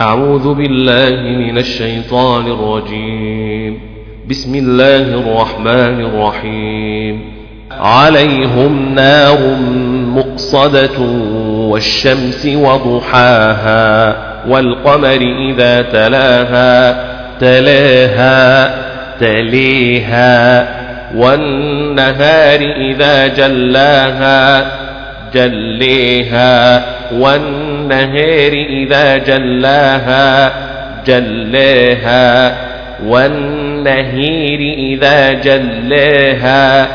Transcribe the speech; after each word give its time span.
أعوذ 0.00 0.54
بالله 0.54 1.20
من 1.38 1.58
الشيطان 1.58 2.46
الرجيم 2.46 3.78
بسم 4.30 4.54
الله 4.54 4.96
الرحمن 4.96 6.00
الرحيم 6.04 7.20
عليهم 7.70 8.94
نار 8.94 9.38
مقصدة 9.92 11.00
والشمس 11.54 12.46
وضحاها 12.54 14.16
والقمر 14.48 15.50
إذا 15.50 15.82
تلاها 15.82 16.96
تلاها 17.40 18.74
تليها 19.20 20.68
والنهار 21.16 22.60
إذا 22.60 23.26
جلاها 23.26 24.70
جليها 25.34 26.84
والنهار 27.12 28.52
إذا 28.52 29.16
جلاها 29.16 30.52
جليها 31.06 32.56
والنهير 33.04 34.60
إذا 34.78 35.32
جلاها 35.32 36.88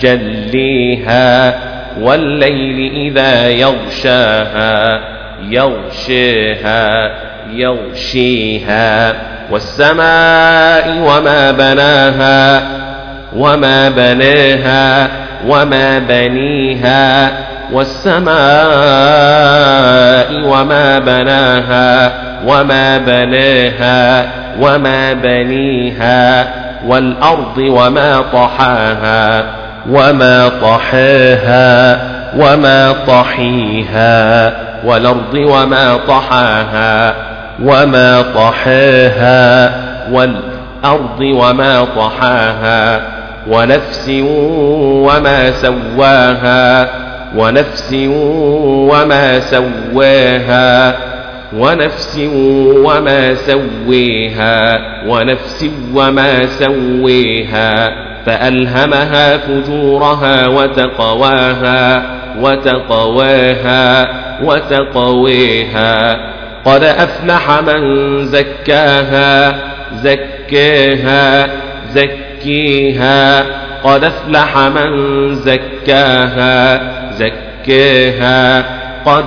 جليها 0.00 1.54
والليل 2.00 2.92
إذا 2.96 3.48
يغشاها 3.50 5.00
يغشيها 5.50 7.10
يغشيها 7.54 9.14
والسماء 9.50 10.88
وما 11.00 11.52
بناها 11.52 12.62
وما 13.36 13.88
بناها 13.88 15.08
وما 15.46 15.98
بنيها 15.98 17.45
والسماء 17.72 18.50
وما 20.46 20.98
بناها 20.98 22.12
وما 22.46 22.98
بناها 22.98 24.26
وما 24.60 25.12
بنيها 25.12 26.46
والأرض 26.86 27.58
وما 27.58 28.22
طحاها 28.32 29.44
وما 29.90 30.48
طحاها 30.62 31.98
وما 32.36 32.94
طحيها 33.06 34.52
والأرض 34.84 35.34
وما 35.34 35.98
طحاها 36.08 37.14
وما 37.62 38.22
طحاها 38.34 39.72
والأرض 40.12 41.20
وما 41.20 41.86
طحاها 41.96 43.00
ونفس 43.48 44.08
وما 44.10 45.50
سواها 45.50 46.86
ونفس 47.36 47.90
وما 48.90 49.40
سواها 49.40 50.96
ونفس 51.58 52.18
وما 52.84 53.34
سويها 53.34 54.78
ونفس 55.08 55.66
وما 55.94 56.46
سويها 56.46 57.90
فألهمها 58.26 59.36
فجورها 59.36 60.46
وتقواها 60.48 62.02
وتقواها 62.42 64.08
وتقويها 64.44 66.06
قد 66.64 66.82
أفلح 66.84 67.60
من 67.60 67.80
زكاها 68.26 69.54
زكاها 70.04 71.48
زكيها 71.94 73.44
قد 73.84 74.04
أفلح 74.04 74.58
من 74.58 74.88
زكاها 75.34 76.80
زكيها 77.18 78.64
قد 79.04 79.24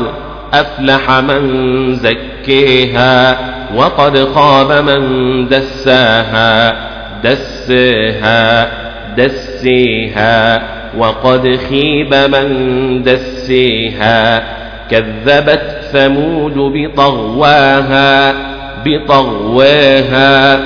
أفلح 0.53 1.11
من 1.11 1.95
زكيها 1.95 3.37
وقد 3.75 4.25
خاب 4.33 4.71
من 4.71 5.01
دساها 5.49 6.75
دسها 7.23 8.67
دسيها 9.17 10.61
وقد 10.97 11.57
خيب 11.69 12.13
من 12.13 13.03
دسيها 13.03 14.43
كذبت 14.91 15.77
ثمود 15.93 16.53
بطغواها 16.57 18.33
بطغواها 18.85 20.59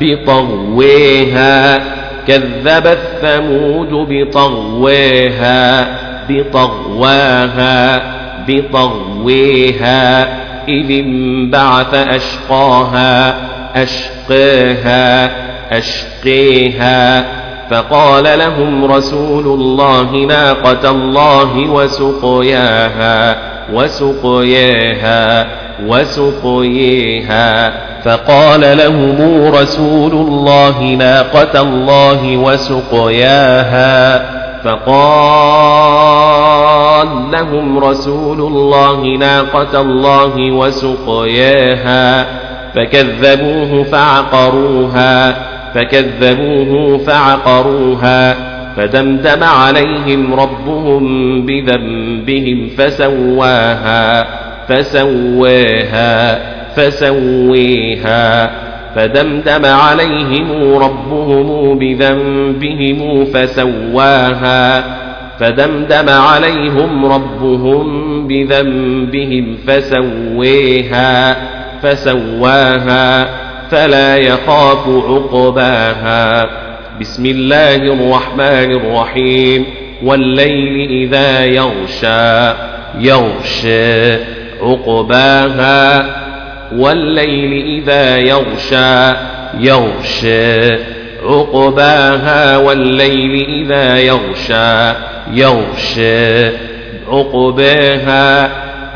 بطغواها 0.00 1.80
كذبت 2.28 2.98
ثمود 3.22 3.90
بطغواها 4.08 5.88
بطغواها 6.28 8.02
بطغويها 8.48 10.22
إذ 10.68 10.98
انبعث 11.04 11.94
أشقاها 11.94 13.36
أشقيها 13.82 15.30
أشقيها 15.78 17.24
فقال 17.70 18.38
لهم 18.38 18.84
رسول 18.84 19.46
الله 19.46 20.10
ناقة 20.26 20.90
الله 20.90 21.58
وسقياها 21.70 23.36
وسقياها 23.74 25.46
وسقيها 25.86 27.72
فقال 28.04 28.60
لهم 28.76 29.42
رسول 29.54 30.12
الله 30.12 30.80
ناقة 30.82 31.60
الله 31.60 32.36
وسقياها 32.36 34.39
فقال 34.64 37.08
لهم 37.32 37.78
رسول 37.78 38.40
الله 38.40 39.16
ناقة 39.16 39.80
الله 39.80 40.50
وسقياها 40.52 42.26
فكذبوه 42.74 43.82
فعقروها 43.84 45.34
فكذبوه 45.74 46.98
فعقروها 46.98 48.36
فدمدم 48.76 49.44
عليهم 49.44 50.34
ربهم 50.34 51.06
بذنبهم 51.46 52.68
فسواها 52.78 54.26
فسواها 54.68 56.38
فسويها 56.76 58.50
فدمدم 58.96 59.64
عليهم 59.66 60.74
ربهم 60.74 61.78
بذنبهم 61.78 63.24
فسواها 63.24 64.84
فدمدم 65.40 66.08
عليهم 66.08 67.06
ربهم 67.06 67.88
بذنبهم 68.28 69.56
فسويها 69.66 71.36
فسواها 71.82 73.28
فلا 73.70 74.16
يخاف 74.16 74.88
عقباها 74.88 76.46
بسم 77.00 77.26
الله 77.26 77.76
الرحمن 77.76 78.70
الرحيم 78.72 79.64
والليل 80.02 80.90
إذا 81.08 81.44
يغشى 81.44 82.54
يغشى 83.00 84.14
عقباها 84.62 86.19
والليل 86.78 87.80
إذا 87.82 88.18
يغشى 88.18 89.16
يغشى 89.60 90.72
عقباها 91.22 92.56
والليل 92.58 93.44
إذا 93.48 93.98
يغشى 93.98 94.96
يغشى 95.34 96.46
عقباها 97.08 98.50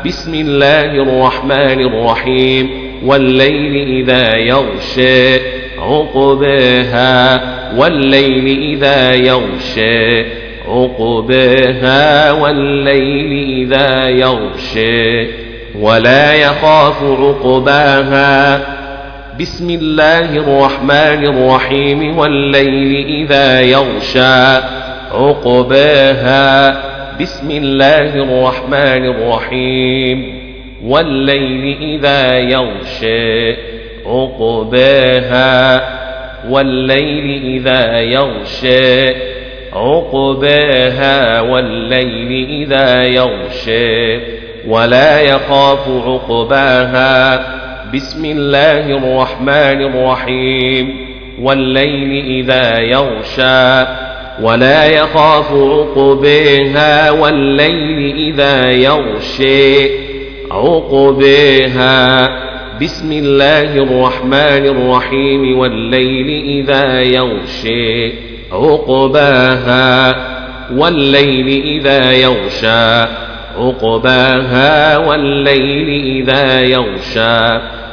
بسم 0.05 0.33
الله 0.33 0.85
الرحمن 1.03 1.81
الرحيم 1.85 2.69
والليل 3.05 3.75
إذا 4.03 4.37
يغشى 4.37 5.35
عقباها 5.79 7.41
والليل 7.77 8.45
إذا 8.77 9.15
يغشى 9.15 10.25
عقباها 10.67 12.31
والليل 12.31 13.61
إذا 13.61 14.09
يغشى 14.09 15.27
ولا 15.81 16.33
يخاف 16.33 17.03
عقباها 17.03 18.59
بسم 19.39 19.69
الله 19.69 20.19
الرحمن 20.19 21.25
الرحيم 21.29 22.17
والليل 22.17 23.05
إذا 23.25 23.61
يغشى 23.61 24.61
عقباها 25.11 26.77
بسم 27.21 27.51
الله 27.51 28.15
الرحمن 28.15 29.05
الرحيم 29.05 30.17
والليل 30.85 31.77
إذا 31.99 32.37
يغشى 32.39 33.51
عقباها 34.05 35.81
والليل 36.49 37.41
إذا 37.55 37.99
يغشى 38.01 39.07
عقباها 39.73 41.41
والليل 41.41 42.47
إذا 42.61 43.03
يغشى 43.05 44.19
ولا 44.67 45.21
يخاف 45.21 45.87
عقباها 45.89 47.45
بسم 47.95 48.25
الله 48.25 48.89
الرحمن 48.97 49.81
الرحيم 49.81 50.87
والليل 51.41 52.25
إذا 52.25 52.79
يغشى 52.79 53.87
ولا 54.41 54.85
يخاف 54.85 55.51
عقبيها 55.51 57.11
والليل 57.11 58.15
إذا 58.33 58.71
يغشي 58.71 59.89
عقبيها 60.51 62.27
بسم 62.81 63.11
الله 63.11 63.75
الرحمن 63.77 64.65
الرحيم 64.65 65.57
والليل 65.59 66.27
إذا 66.59 67.01
يغشي 67.01 68.13
عقباها 68.51 70.15
والليل 70.77 71.47
إذا 71.63 72.11
يغشى 72.11 73.11
عقباها 73.55 74.97
والليل 74.97 75.89
إذا 76.23 76.61
يغشى 76.61 77.84